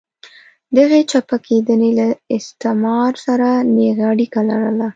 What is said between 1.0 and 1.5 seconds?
چپه